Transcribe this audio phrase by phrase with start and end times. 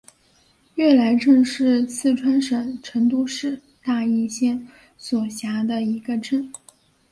[0.73, 6.51] 悦来镇是四川省成都市大邑县所辖的一个镇。